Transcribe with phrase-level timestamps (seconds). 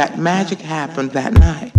[0.00, 1.69] that magic happened that night,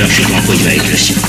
[0.00, 0.22] clergé
[0.56, 1.19] grec, le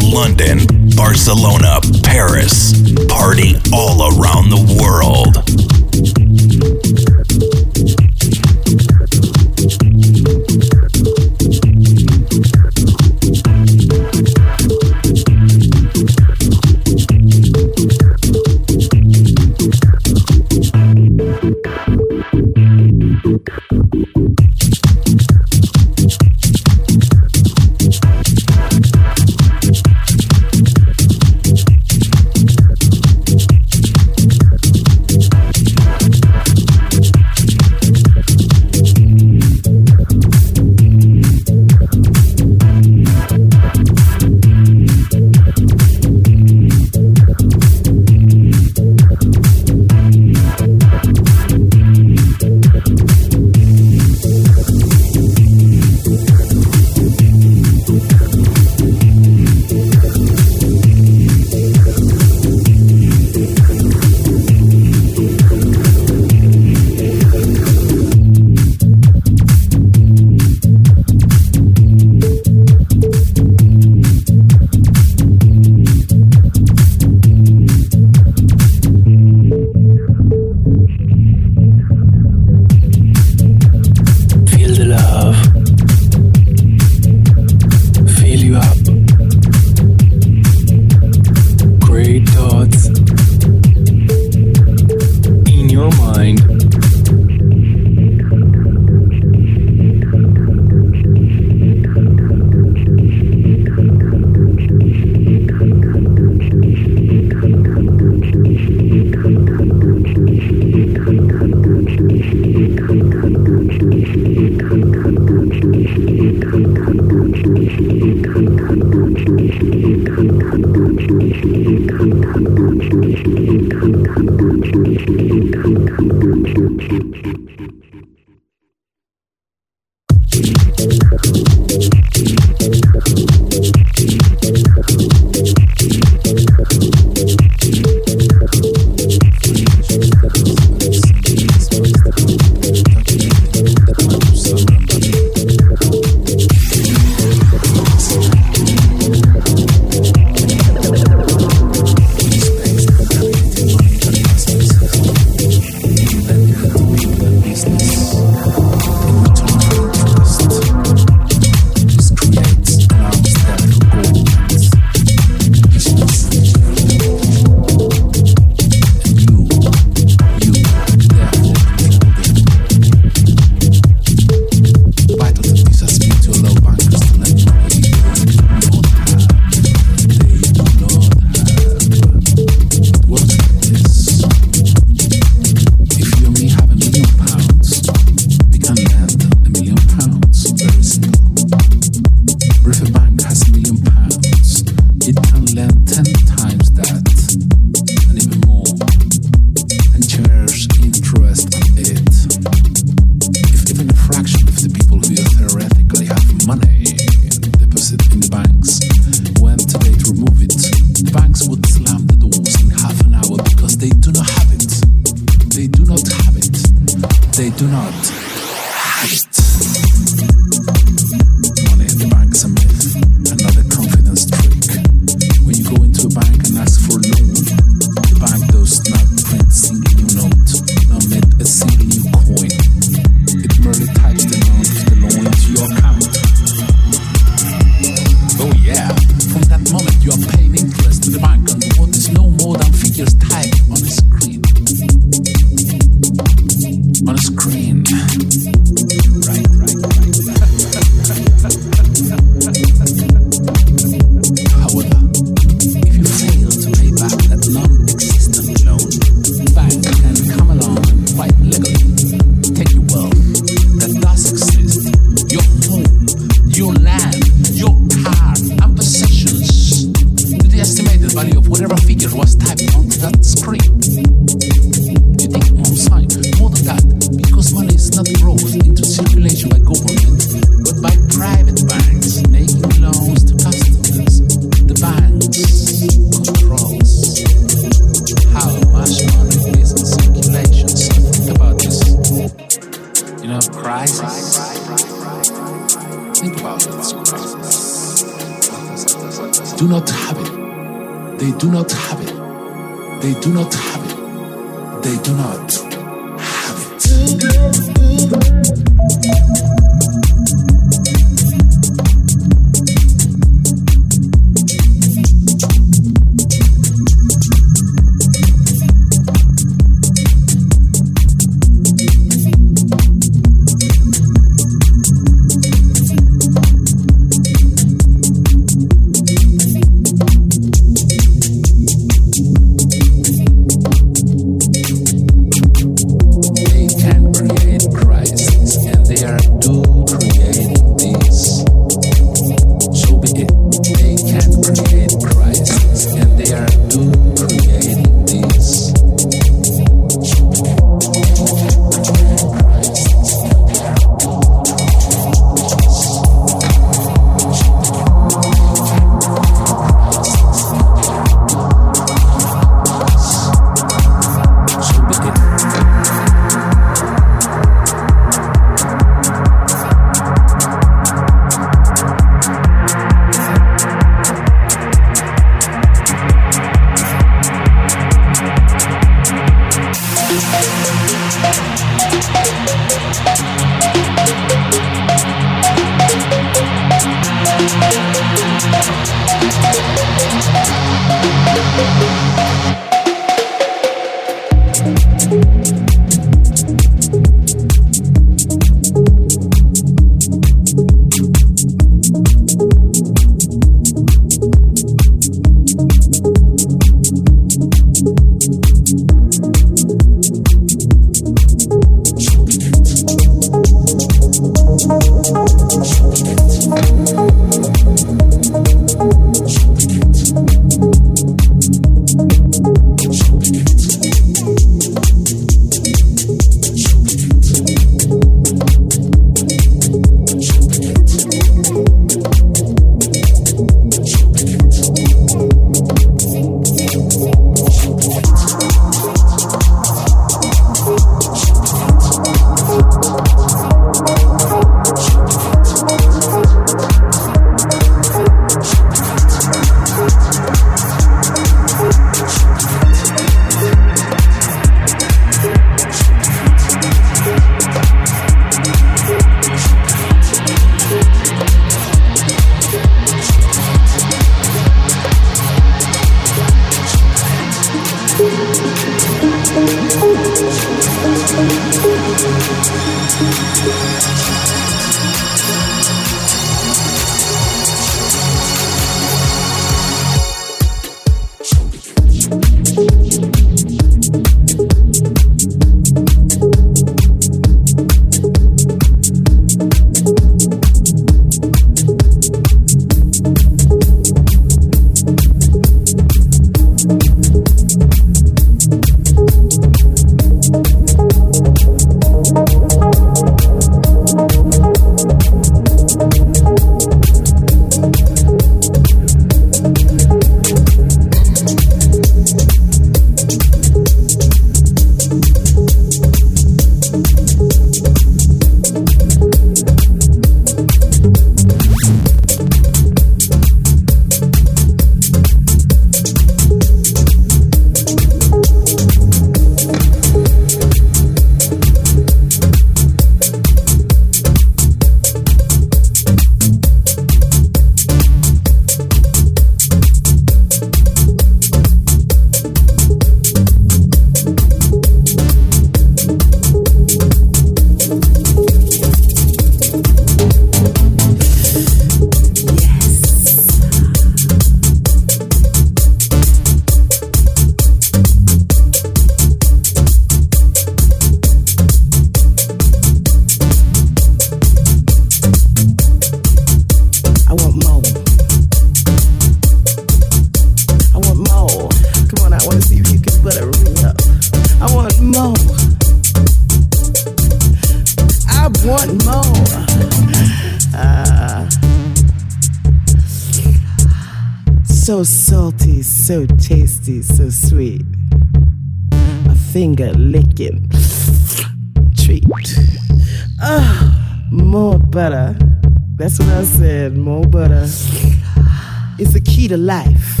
[599.36, 600.00] life.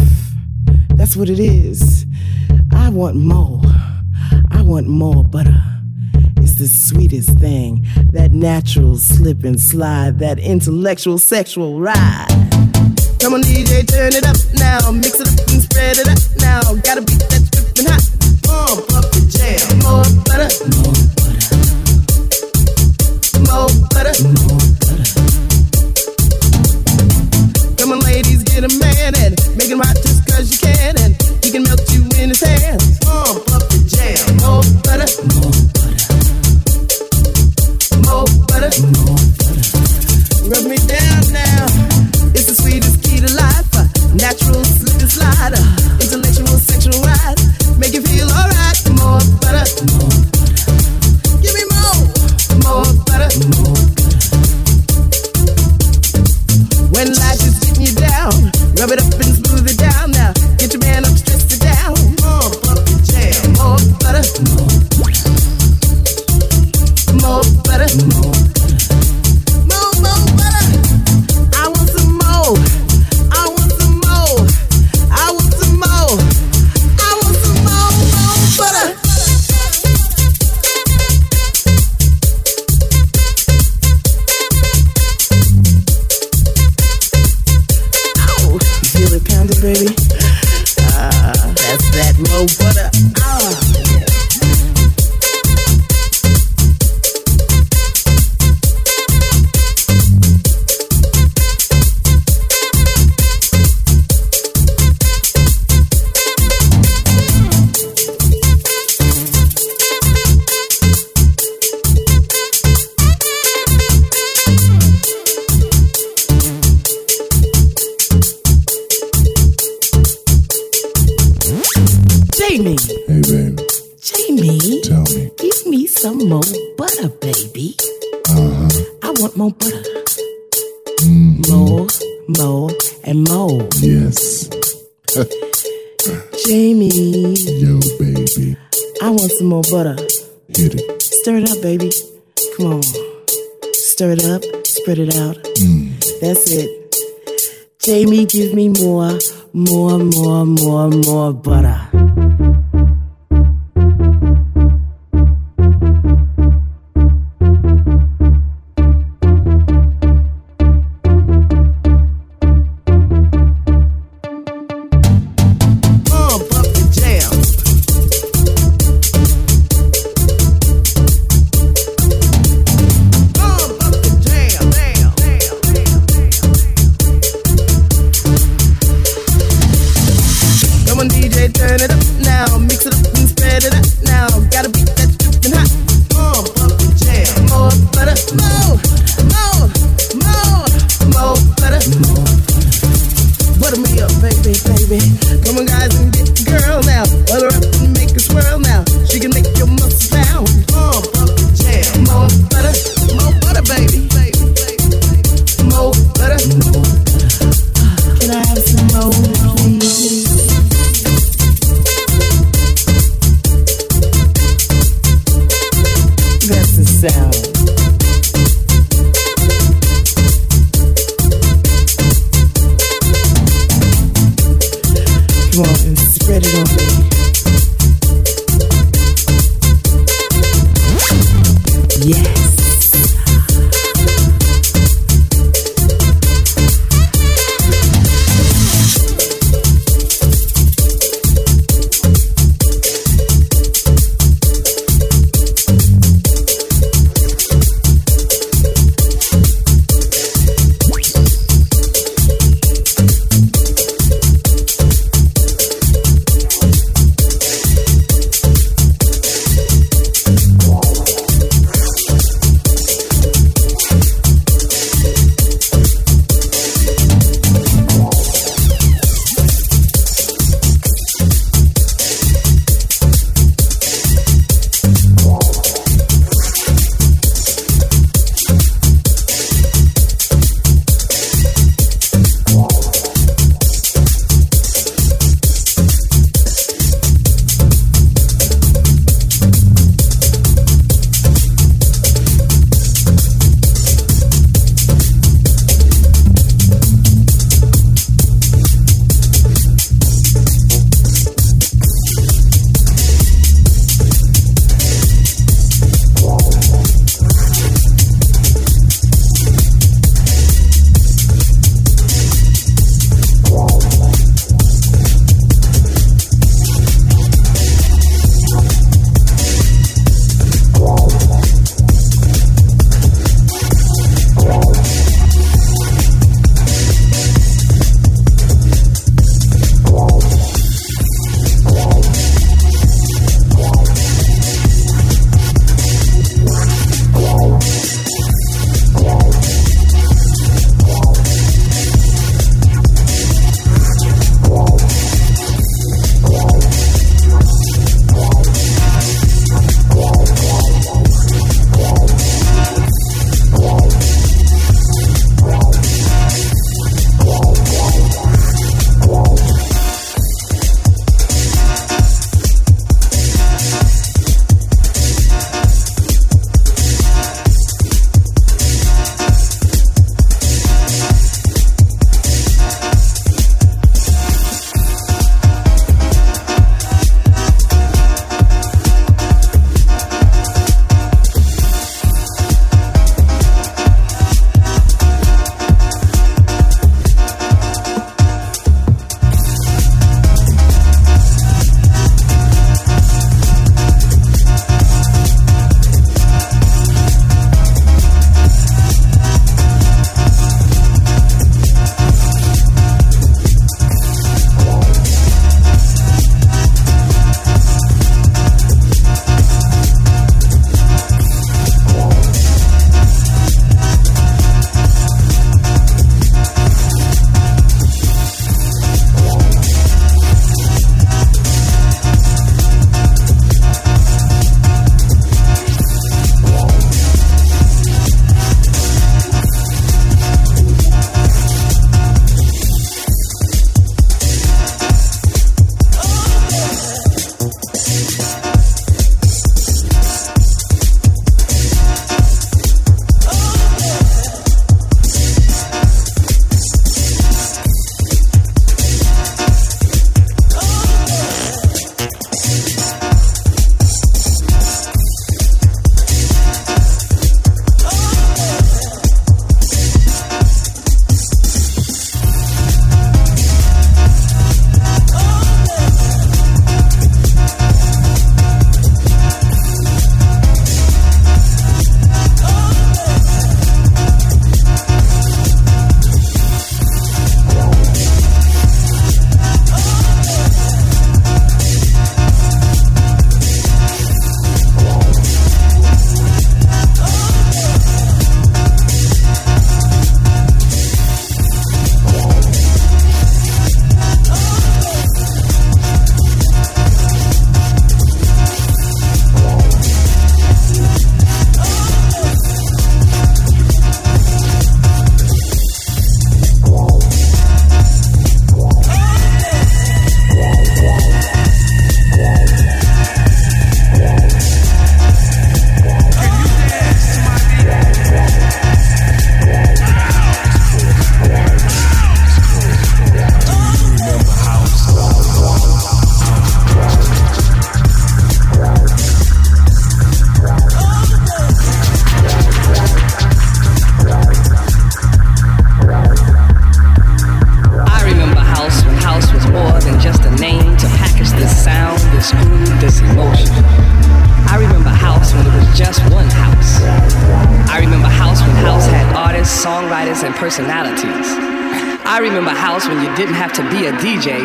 [0.94, 2.06] That's what it is.
[2.72, 3.60] I want more.
[4.50, 5.62] I want more butter.
[6.36, 7.86] It's the sweetest thing.
[8.12, 12.26] That natural slip and slide, that intellectual sexual ride.
[13.20, 14.90] Come on, DJ, turn it up now.
[14.90, 16.60] Mix it up and spread it up now.
[16.82, 18.11] Gotta beat that dripping hot.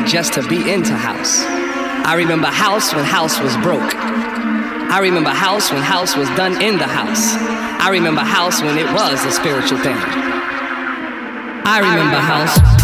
[0.08, 1.44] Just to be into house.
[2.06, 3.94] I remember house when house was broke.
[3.94, 7.36] I remember house when house was done in the house.
[7.84, 9.98] I remember house when it was a spiritual thing.
[11.66, 12.77] I remember house.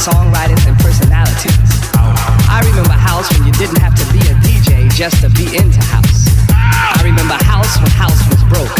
[0.00, 1.52] songwritings, and personalities.
[2.48, 5.80] I remember house when you didn't have to be a DJ just to be into
[5.92, 6.24] house.
[6.48, 8.72] I remember house when house was broke.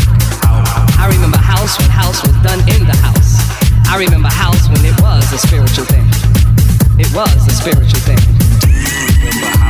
[0.96, 3.36] I remember house when house was done in the house.
[3.92, 6.08] I remember house when it was a spiritual thing.
[6.96, 9.69] It was a spiritual thing.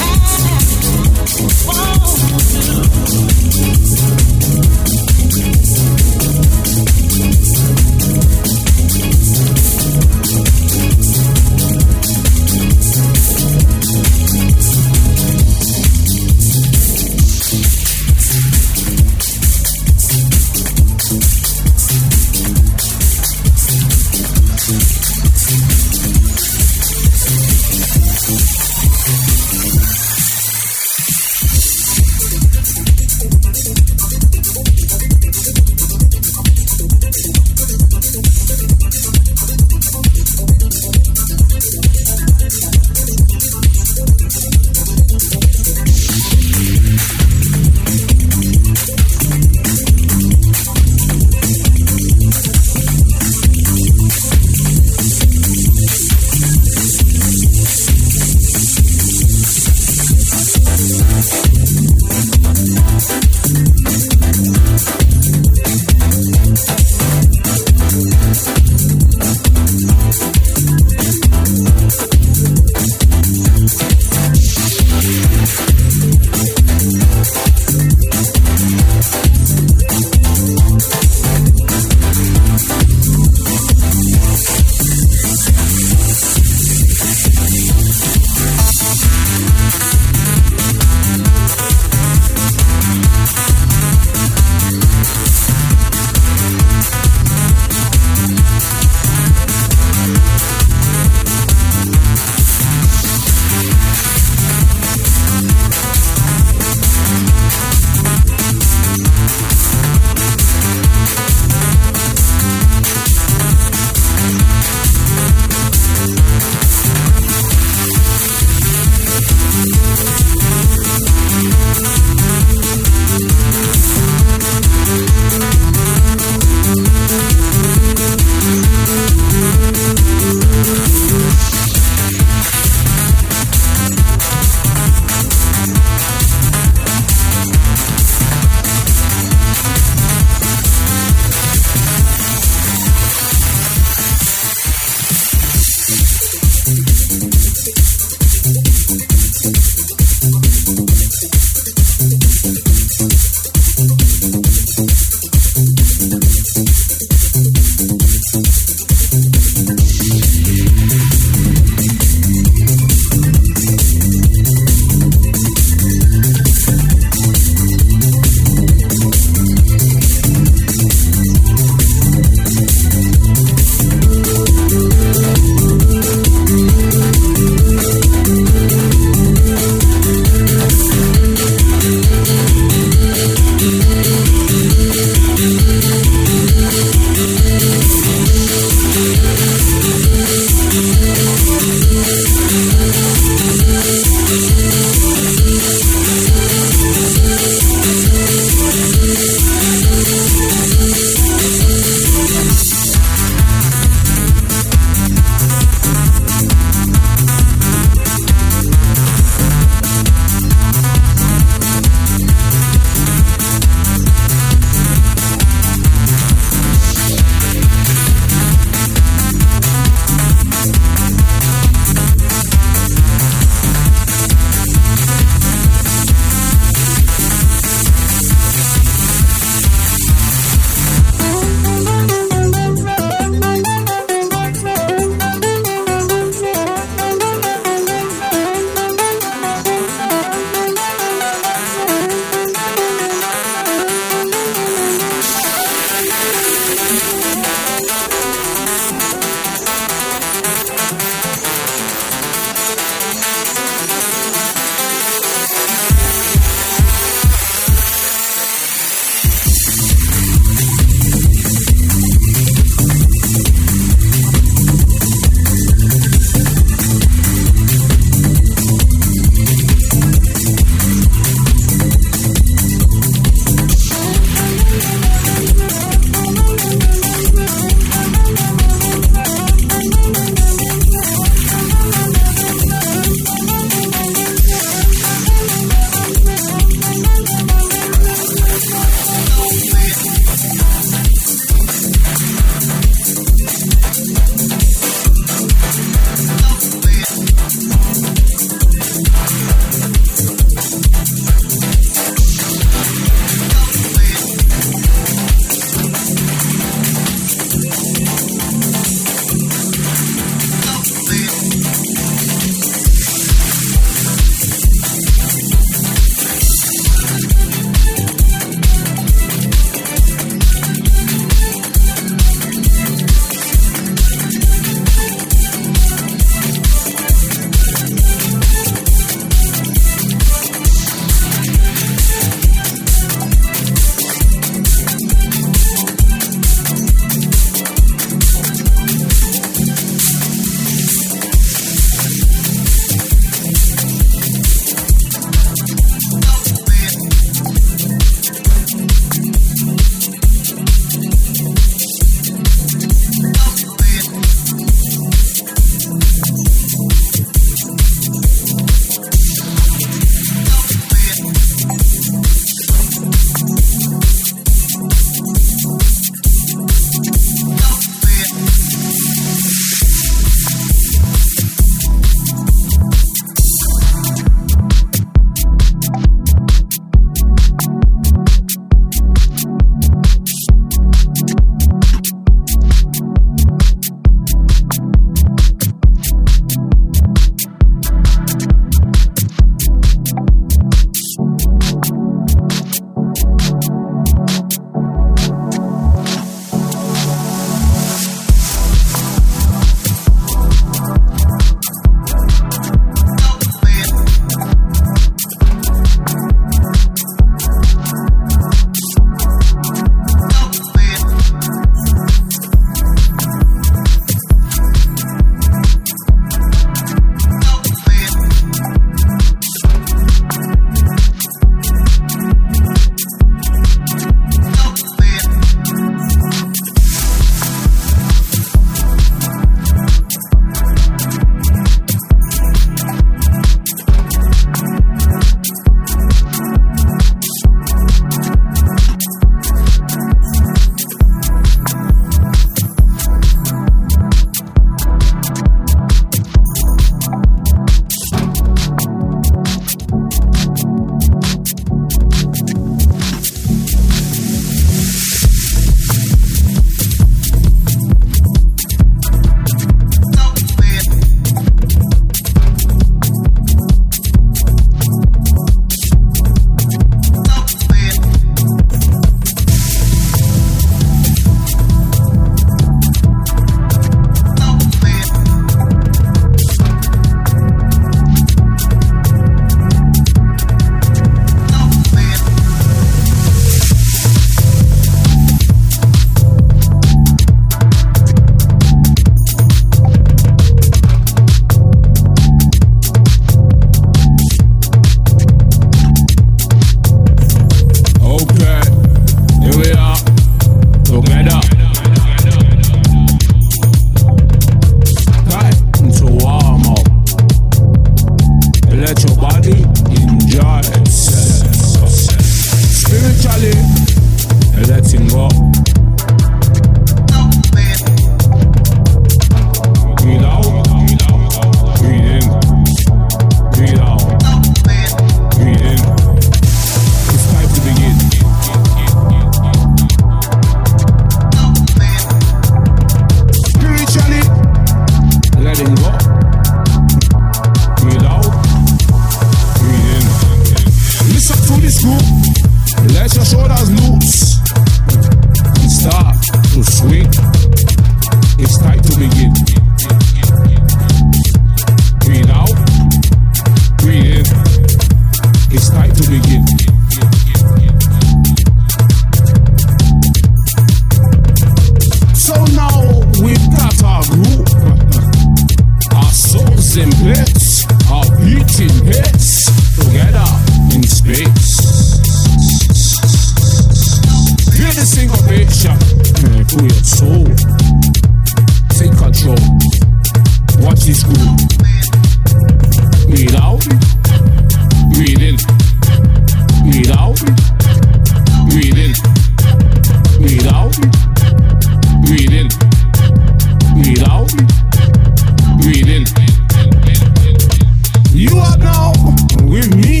[599.51, 600.00] with me.